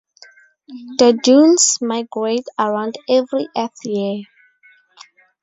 The 0.97 1.13
dunes 1.21 1.77
migrate 1.79 2.47
around 2.57 2.95
every 3.07 3.47
Earth 3.55 3.77
year. 3.85 4.23